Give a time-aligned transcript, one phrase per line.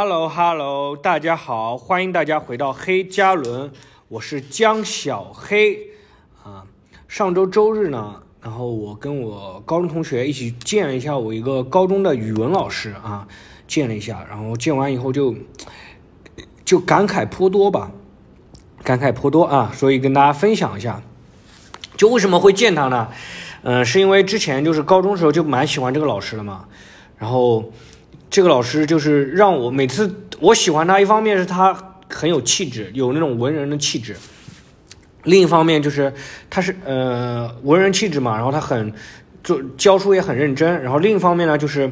[0.00, 3.72] Hello Hello，大家好，欢迎大家回到黑加仑，
[4.06, 5.76] 我是江小黑
[6.44, 6.62] 啊。
[7.08, 13.26] 上周周日呢，然后我跟我高中同学一起见了一下我一个高中的语文老师啊，
[13.66, 15.34] 见了一下，然后见完以后就
[16.64, 17.90] 就感慨颇多吧，
[18.84, 21.02] 感慨颇多啊，所以跟大家分享一下，
[21.96, 23.08] 就为什么会见他呢？
[23.62, 26.66] 嗯，是因为之前就是高中时候就蛮喜欢这个老师的嘛，
[27.16, 27.72] 然后。
[28.30, 31.76] 这个老师就是让我每次我喜欢他，一方面是他
[32.08, 34.14] 很有气质，有那种文人的气质；
[35.24, 36.12] 另一方面就是
[36.48, 38.92] 他是呃文人气质嘛，然后他很
[39.42, 40.82] 做教书也很认真。
[40.82, 41.90] 然后另一方面呢，就是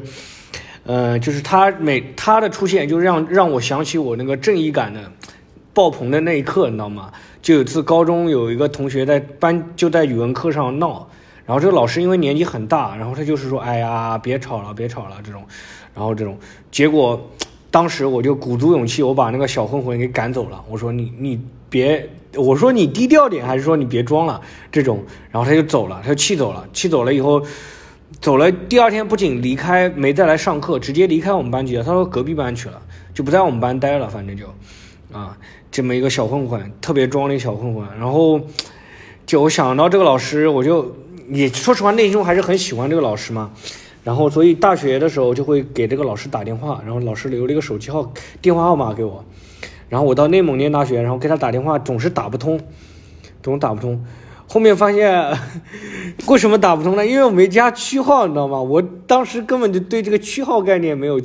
[0.85, 5.01] 呃就是他每他的出现就让让我想起我那个正义感的
[5.73, 7.11] 爆棚的那一刻，你知道吗？
[7.41, 11.09] 就有次高中有一个同学在班就在语文课上闹，
[11.47, 15.41] 然后这个老师因为年纪很大，然后他就是说：“哎呀，别吵了，别吵了。”这种。
[15.95, 16.37] 然后这种
[16.69, 17.19] 结果，
[17.71, 20.63] 当时我就鼓足勇气，我把那个小混混给赶走了。
[20.69, 24.39] 我说你你别，我说你低调点，还是说你别装了
[24.71, 25.03] 这种。
[25.31, 27.41] 然后他就走了，他就气走了，气走了以后，
[28.21, 28.51] 走了。
[28.51, 31.83] 第二天不仅离开，没再来上课，直接离开我们班级了。
[31.83, 32.79] 他说隔壁班去了，
[33.13, 34.07] 就不在我们班待了。
[34.07, 34.45] 反正就，
[35.11, 35.35] 啊，
[35.71, 37.87] 这么一个小混混，特别装的小混混。
[37.97, 38.39] 然后，
[39.25, 40.95] 就我想到这个老师，我就
[41.29, 43.51] 也说实话，内心中还是很喜欢这个老师嘛。
[44.03, 49.23] 然后，所以大学的时候就会给这个老师打电话，然后老师留了一个手机号、电话号码给我。
[49.89, 52.59] 然后我到内蒙念大学，然后给他打电话总是打不通，
[53.43, 54.01] 总打不通。
[54.47, 55.37] 后面发现
[56.27, 57.05] 为什么打不通呢？
[57.05, 58.61] 因为我没加区号，你知道吗？
[58.61, 61.19] 我当时根本就对这个区号概念没有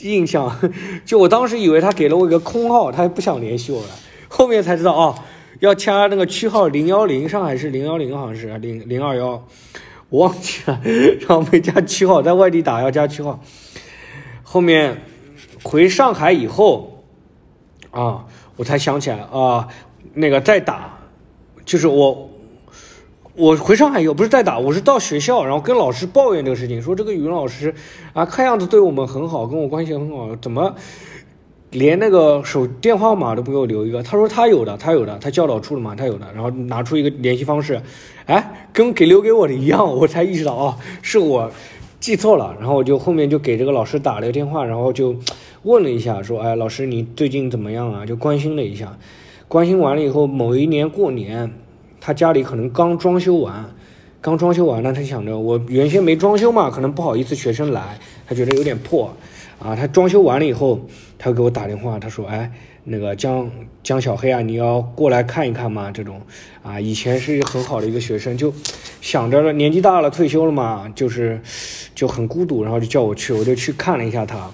[0.00, 0.50] 印象，
[1.04, 3.88] 就我当时以为他给了我一个空号，他不想联系我了。
[4.28, 5.14] 后面才知道哦，
[5.60, 9.42] 要加那个区号零幺零，上海是零幺零，好像是零零二幺。
[10.08, 10.80] 我忘记了，
[11.20, 13.40] 然后没加区号，在外地打要加区号。
[14.42, 15.02] 后面
[15.64, 17.02] 回上海以后，
[17.90, 18.24] 啊，
[18.56, 19.66] 我才想起来啊，
[20.14, 20.96] 那个再打，
[21.64, 22.30] 就是我，
[23.34, 27.74] 我回上海以后不是再打，我是到学校，然后跟老师抱怨这个事情，说这个语文老师
[28.12, 30.74] 啊，看样子对我们很好，跟我关系很好，怎么？
[31.76, 37.78] 连那个手电话号码都不给我留一个，他说他有的，他有的，他教导处的嘛，他有的，然后拿出一个联系方式，
[38.24, 41.50] 哎，跟给留给我的一样，我才意识到哦，是我
[42.00, 45.14] 记错了，然后我就后面就给这个老师打了个电话，然后就
[45.64, 48.06] 问了一下，说，哎，老师你最近怎么样啊？
[48.06, 48.96] 就关心了一下，
[49.46, 51.52] 关心完了以后，某一年过年，
[52.00, 53.70] 他家里可能刚装修完，
[54.22, 59.14] 刚装修完了，他想着我原先没装修嘛，可能不好意思学生来，他觉得有点破。
[59.58, 60.86] 啊，他装修完了以后，
[61.18, 62.52] 他给我打电话，他说：“哎，
[62.84, 63.50] 那个江
[63.82, 65.90] 江小黑啊，你要过来看一看吗？
[65.90, 66.20] 这种
[66.62, 68.52] 啊，以前是很好的一个学生，就
[69.00, 71.40] 想着了，年纪大了，退休了嘛，就是
[71.94, 74.50] 就很孤独，然后就叫我去，我就去看了一下他，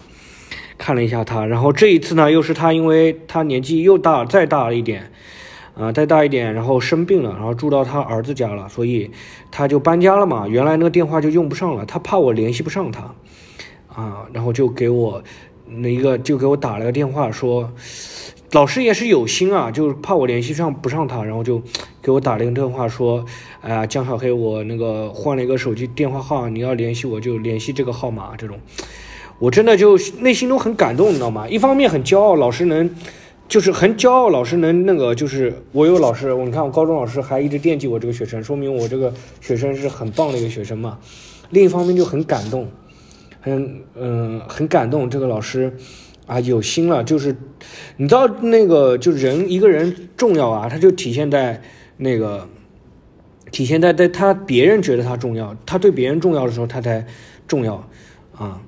[0.79, 5.11] 看了一下他，然后这一次呢，又是他，因为他年纪又大，再大了一点，
[5.75, 9.11] 啊，再大一点，然后生病了，然后住到他儿子家了，所以
[9.51, 13.13] 他就搬家了嘛，原来那个电话就用不上了，他怕我联系不上他。”
[13.95, 15.23] 啊，然后就给我
[15.67, 17.73] 那一个就给我打了个电话，说
[18.53, 21.63] 老师也是有心啊，就是怕我联系上不上他，然后就
[22.03, 23.25] 给我打了一个电话，说，
[23.61, 28.59] 哎呀，江小黑，我那个换了一个手机电话号，你要联系我就联系这个号码，这种，
[29.39, 31.49] 我真的就内心都很感动，你知道吗？
[31.49, 32.91] 一方面很骄傲，老师能
[33.49, 40.99] 就是很骄傲，老师能那个就是我有老师，我你看我高中老师还一直惦记我这个学生，说明我这个学生是很棒的一个学生嘛。
[41.51, 42.67] 另一方面就很感动。
[43.43, 45.77] 很嗯很感动，这个老师
[46.27, 47.37] 啊有心了，就是
[47.99, 51.61] 你知道那个就人一个人重要啊，他就体现在
[51.99, 52.49] 那个
[53.51, 57.05] 体现在在他别人觉得他重要，他对别人重要的时候他才
[57.47, 57.87] 重要
[58.35, 58.63] 啊，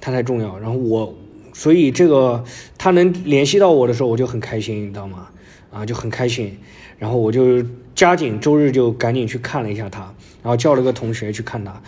[0.00, 0.58] 他才重要。
[0.58, 1.14] 然后我
[1.52, 2.42] 所以这个
[2.78, 5.28] 他能联系到我的时候，我就很开心，你知道吗？
[5.70, 6.56] 啊就很开心。
[6.98, 7.62] 然后我就
[7.94, 10.00] 加紧周日就赶紧去看了一下他，
[10.42, 11.82] 然后叫了个同学去看他。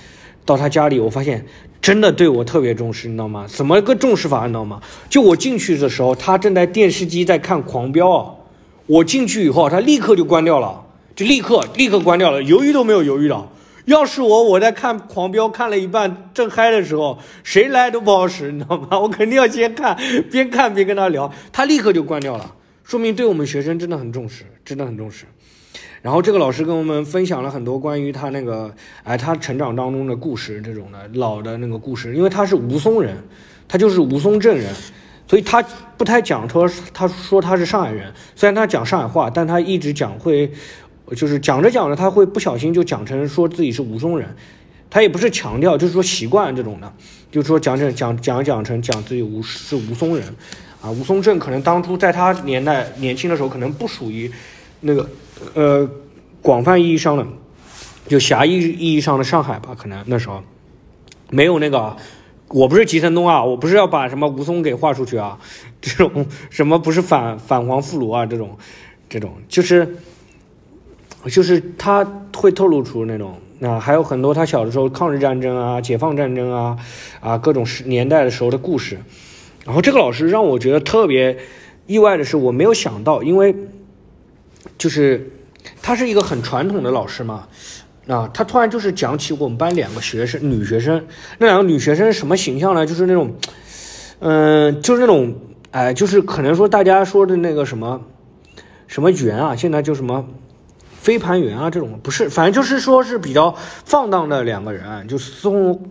[0.45, 1.45] 到他家里，我发现
[1.83, 3.45] 真的对我特别重视，你知道吗？
[3.49, 4.81] 怎么个重视法，你知道吗？
[5.11, 8.35] 就我进去的时候，他正在电视机在看《狂飙》啊。
[8.87, 10.81] 我进去以后，他立刻就关掉了，
[11.17, 13.49] 就立刻立刻关掉了，犹豫都没有犹豫的。
[13.87, 18.99] 要是我，我在看《狂飙》看了一半正嗨的时候，谁来都不好使，你知道吗？
[19.03, 19.99] 我肯定要先看，
[20.31, 21.33] 边看边跟他聊。
[21.51, 22.55] 他立刻就关掉了，
[22.85, 25.25] 说明对我们学生真的很重视，真的很重视。
[26.03, 33.17] 然后这个老师跟我们分享了很多关于他那个，哎，他成长当中的故事，这种的老的那个故事，因为他是吴淞人，
[33.69, 34.75] 他就是吴淞镇人，
[35.29, 35.63] 所以他
[35.97, 40.51] 不太讲说，他说他是上海人，虽然他讲上海话，但他一直讲会，
[41.15, 44.29] 就是讲着讲着他会不小心就讲成说自己是吴淞人，
[44.91, 46.93] 他也不是强调，就是说习惯这种的，
[47.31, 50.25] 就是说讲讲讲讲讲成讲自己吴是吴淞人，
[50.81, 54.29] 啊，吴淞镇可能当初在他年代年轻的时候，可能不属于
[54.83, 55.09] 那个
[55.55, 55.89] 呃
[56.43, 57.27] 广泛意义上的
[58.07, 60.43] 就狭义意义上的上海吧，可能那时候
[61.31, 61.97] 没有那个。
[62.55, 65.39] 我不是吉森东啊，我不是要把什么吴淞给划出去啊，
[65.81, 68.59] 这种什么不是反反黄复卢啊，这种，
[69.09, 69.97] 这种就是，
[71.31, 72.07] 就是他
[72.37, 76.77] 会透露出那种啊，还有很多他小的时候抗日战争啊、解放战争啊
[77.21, 79.01] 啊各种时年代的时候的故事，
[79.65, 81.39] 然后这个老师让我觉得特别
[81.87, 83.57] 意外的是，我没有想到，因为
[84.79, 85.31] 就是
[85.81, 87.47] 他是一个很传统的老师嘛。
[88.09, 91.07] 啊，他突然就是讲起我们班两个学生，女学生，
[91.39, 92.85] 那两个女学生什么形象呢？
[92.85, 93.33] 就是那种，
[94.19, 95.33] 嗯，就是那种，
[95.71, 98.03] 哎，就是可能说大家说的那个什么，
[98.89, 100.27] 什么圆啊，现在就什么
[101.01, 103.55] 飞盘圆啊这种，不是，反正就是说是比较
[103.85, 105.49] 放荡的两个人，就私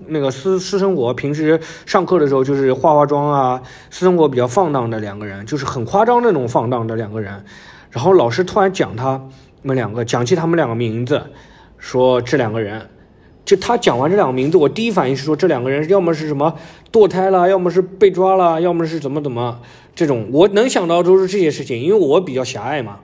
[0.08, 7.46] 那个私私生活，平时上课的时候就是化化妆啊，私生活比较放荡的两个人，就是很夸张那种放荡的两个人，
[7.92, 9.22] 然后老师突然讲他
[9.62, 11.22] 们两个，讲起他们两个名字。
[11.78, 12.88] 说这两个人，
[13.44, 16.56] 就他讲完这两个名字，我第一反应是说这两个人要么是什么
[16.92, 19.60] 堕胎了，要么是被抓了，要么是怎么怎么
[19.96, 23.00] 这种，我能想到都是这些事情，因为我比较狭隘嘛，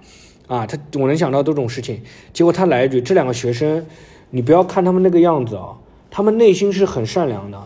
[0.46, 3.84] 啊，他我能想到这种事情，结果他来一句这两个学生，
[4.30, 5.74] 你不要看他们那个样子啊，
[6.12, 7.60] 他们内心是很善良的，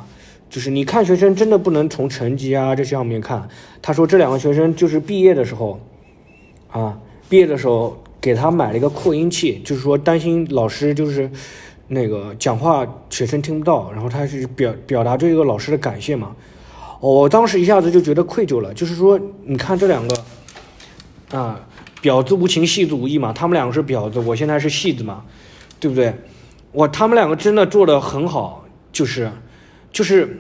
[0.50, 3.50] 就是你看学生真的不能从成绩啊这些上面看，
[3.82, 5.78] 他说这两个学生就是毕业的时候，
[6.70, 6.98] 啊，
[7.32, 7.98] 毕业的时候。
[8.22, 11.28] 给他买了一个扩音器，就是说担心老师就是
[11.88, 16.36] 那个讲话学生听不到，然后他是表表达对这个老师的感谢嘛。
[17.00, 20.16] 我当时一下子就觉得愧疚了，就是说你看这两个
[21.32, 21.60] 啊，
[22.04, 25.26] 婊子无情，戏子无义嘛，他们两个是婊子，我现在是戏子嘛，
[25.80, 26.14] 对不对？
[26.72, 28.64] 我他们两个真的做的很好，
[28.94, 29.32] 就是
[29.92, 30.40] 就是。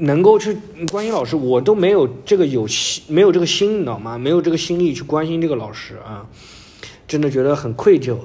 [0.00, 0.56] 能够去
[0.90, 4.18] 关心老师，我都没有这个有心，没有这个心，你知道吗？
[4.18, 6.26] 没有这个心力去关心这个老师啊。
[7.06, 8.16] 真的觉得很愧疚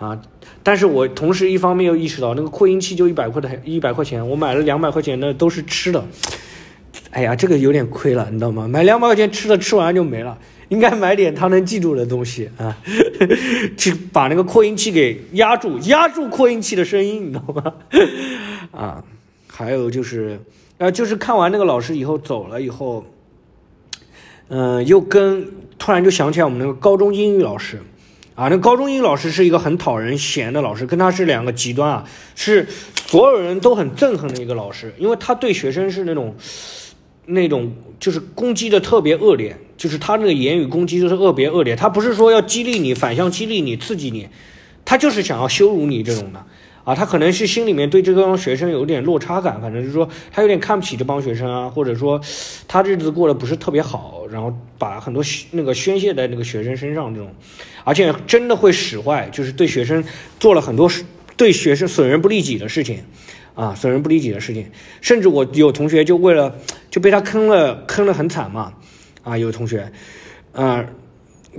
[0.00, 0.20] 啊！
[0.64, 6.04] 但是我同时一方面又意识到，那个扩音器就一百块的，一百块钱，我买了两百块钱的都是吃的。
[7.10, 8.66] 哎呀，这个有点亏了，你知道吗？
[8.66, 10.36] 买两百块钱吃的，吃完就没了。
[10.70, 12.76] 应该买点他能记住的东西啊，
[13.78, 17.74] 去把那个扩音器给压住，压住扩音器的声音，你知道吗？
[18.72, 19.04] 啊，
[19.46, 20.40] 还有就是，
[20.82, 23.04] 呃，就是看完那个老师以后走了以后，
[24.48, 25.46] 嗯，又跟
[25.78, 27.80] 突然就想起来我们那个高中英语老师。
[28.34, 32.66] 啊，那高中英语老师是一个很讨人嫌的老师，跟他是两个极端啊，是
[33.06, 36.34] 所有人都很憎恨的一个老师，因为他对学生是那种，
[37.26, 44.28] 那种就是攻击的特别恶劣，就是他那个言语攻击就是特别恶劣，他不是说要激励你，反向激励你，刺激你，
[44.84, 46.44] 他就是想要羞辱你这种的。
[46.84, 52.20] 啊，他可能是心里面对这帮学生有点落差感，反正就是说他有点看不起这帮学生啊，或者说
[52.66, 57.32] 他日子过得不是特别好，然后把很多那个宣泄在那个学生身上这种，
[57.84, 60.02] 而且真的会使坏，就是对学生
[60.40, 60.90] 做了很多
[61.36, 63.00] 对学生损人不利己的事情，
[63.54, 64.66] 啊，损人不利己的事情，
[65.00, 66.52] 甚至我有同学就为了
[66.90, 68.72] 就被他坑了，坑得很惨嘛，
[69.22, 69.92] 啊，有同学，
[70.54, 70.84] 嗯。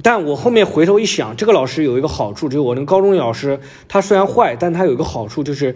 [0.02, 5.76] 但我后面回头一想，这个老师有一个好处，就是我那个高中老师，他虽然坏，但他有一个好处，就是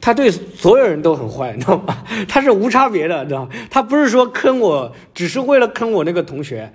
[0.00, 1.96] 他对所有人都很坏，你知道吗？
[2.28, 3.50] 他是无差别的，你知道吗？
[3.70, 6.72] 他不是说坑我，只是为了坑我那个同学，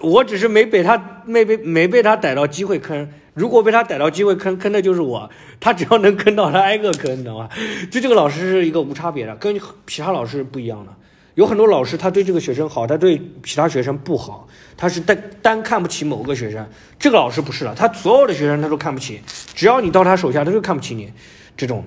[0.00, 5.28] 我只是没被他没被没被他逮到机会坑，如果被他逮到机会坑，坑的就是我。
[5.60, 7.48] 他只要能坑到，他挨个坑，你知道吗？
[7.90, 10.92] 就这个老师是一个无差别的，跟其他老师不一样的。
[11.34, 16.64] 有很多老师，他对这个学生好，他对其他学生不好，他是单单看不起某个学生。
[16.96, 19.20] 这个老师不是的，他所有的学生他都看不起，
[19.52, 21.12] 只要你到他手下，他就看不起你。
[21.56, 21.84] 这种，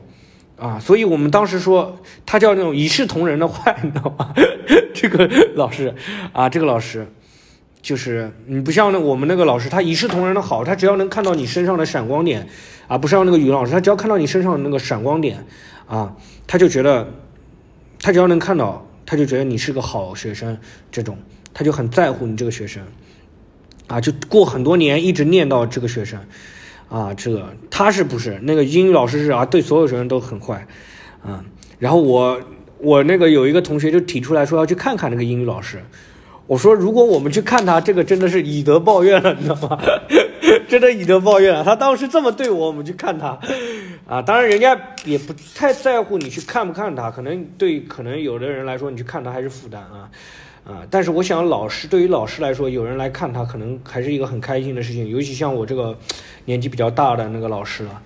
[0.58, 4.34] 啊，所以我们当时说他叫那种一视同仁的坏，你知道吗？
[4.94, 5.25] 这个
[5.56, 5.96] 老师，
[6.34, 7.08] 啊，这个老师，
[7.82, 12.46] 就是你不像那我们那个老师，他一视同仁的好，他只要能看到你身上的闪光点，
[12.88, 15.46] 啊，不像那个语文老师，他只要看到你身上的那个闪光点，
[15.88, 16.13] 啊，
[16.46, 17.08] 他就觉得，
[18.01, 18.84] 他只要能看到。
[19.07, 20.57] 他就觉得你是个好学生，
[20.91, 21.17] 这种
[21.53, 22.83] 他就很在乎你这个学生，
[23.87, 26.19] 啊，就过很多年一直念叨这个学生，
[26.89, 30.67] 啊，这个他是不是那个英语老师是啊，对所有学生都很坏，
[31.23, 31.43] 啊，
[31.79, 32.39] 然后我
[32.79, 35.81] 我那个有一个同学就提出来说要去看看那个英语老师，
[36.45, 39.79] 我说如果我们去看他，这个真的是以德报怨了，你知道吗？
[40.67, 43.39] 真的以德报怨了，他当时这么对我，我们去看他，
[44.05, 50.09] 啊，当然人家也不太在乎你去看不看他，可能对可能有的人来说，你去看他还是负担啊，
[50.65, 55.97] 啊，但是我想老师对于老师来说，有人来看他，可能还是一个很开心的事情，尤其像我这个
[56.45, 58.01] 年纪比较大的那个老师了，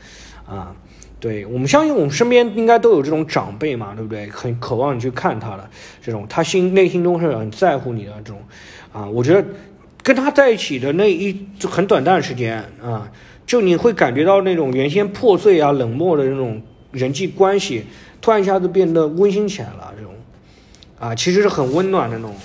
[0.45, 0.75] 啊，
[1.19, 4.29] 对我们相信，我们身边应该都有这种长辈嘛，对不对？
[4.29, 5.67] 很渴望你去看他的
[6.01, 8.41] 这种，他心内心中是很在乎你的这种，
[8.93, 9.43] 啊，我觉得
[10.03, 13.09] 跟他在一起的那一很短暂时间啊，
[13.45, 17.83] 就你会感觉到那种原先破碎啊、冷漠的那种人际关系，
[18.21, 20.13] 突然一下子变得温馨起来了，这种，
[20.99, 22.35] 啊，其实是很温暖的那种。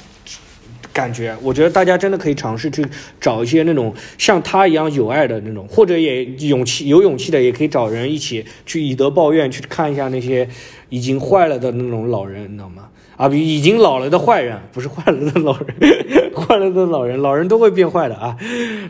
[0.97, 2.83] 感觉，我觉得大家真的可以尝试去
[3.21, 10.49] 找一些那种像他一样有爱的那种，或者也勇气有勇气的，也可以找人一起去以德报怨，去看一下那些
[10.89, 12.89] 已经坏了的那种老人，你知道吗？
[13.19, 15.77] 啊，比已经老了的坏人，不是坏了的老人，
[16.35, 18.35] 坏了的老人，老人都会变坏的啊，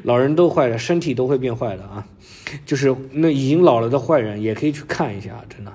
[0.05, 2.07] 老人都坏了，身体都会变坏的啊，
[2.65, 5.73] 就是那已经老了的坏人，也可以去看一下，真的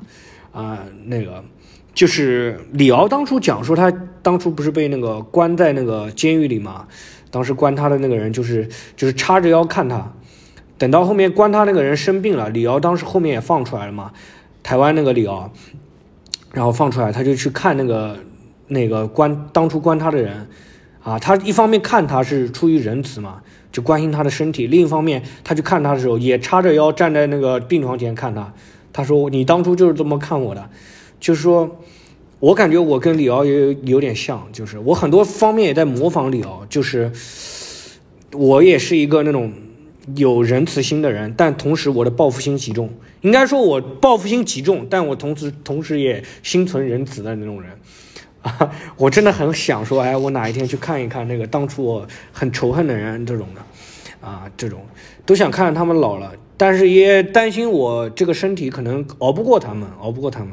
[0.54, 1.44] 啊，那个。
[1.94, 6.88] 就是李敖当初讲说，他当初不是被那个关在那个监狱里嘛？
[7.30, 10.14] 当时关他的那个人就是就是叉着腰看他，
[10.78, 14.12] 等到后面关他那个人生病了，李敖当时后面也放出来了嘛？
[14.64, 15.52] 台湾那个李敖，
[16.54, 18.18] 然后放出来，他就去看那个
[18.68, 20.48] 那个关当初关他的人，
[21.04, 28.54] 啊，他一方面看他是出于仁慈嘛，就关心他的身体；另一方面，他去看他的时候也叉着腰站在那个病床前看他。
[28.94, 30.70] 他说：“你当初就是这么看我的。”
[31.22, 31.80] 就是说，
[32.40, 37.10] 我感觉我跟李敖也有点像，就是我很多方面也在模仿李敖，就是
[38.34, 39.54] 我也是一个那种
[40.16, 42.90] 有仁慈心的人，但同时我的报复心极重。
[43.22, 47.72] 应该说，我报复心极重，但我同时同时也心存仁慈的那种人。
[48.42, 54.82] 啊，我真的很想说，哎，我哪一天去看一看那个当初我很仇恨的人这种的，啊，这种
[55.28, 60.50] 都想看看他们老了，但是也担心我这个身体可能熬不过他们，熬不过他们。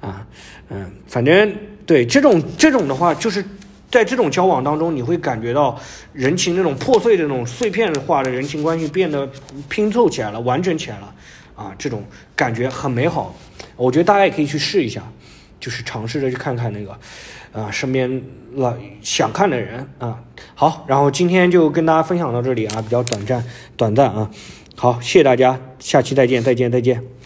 [0.00, 0.26] 啊，
[0.68, 1.54] 嗯，反正
[1.86, 3.44] 对这种这种的话，就是
[3.90, 5.78] 在这种交往当中，你会感觉到
[6.12, 9.28] 人情那种破碎的那种碎片化的人情关系变得
[9.68, 11.14] 拼凑起来了，完整起来了，
[11.54, 12.04] 啊，这种
[12.34, 13.34] 感觉很美好。
[13.76, 15.02] 我觉得大家也可以去试一下，
[15.58, 16.98] 就是尝试着去看看那个，
[17.52, 18.22] 啊，身边
[18.54, 20.18] 了想看的人啊。
[20.54, 23.44] 好，然后今天就跟大家分享到这里啊，比较短暂
[23.76, 24.30] 短暂啊。
[24.76, 27.19] 好，谢谢大家，下期再见，再见，再见。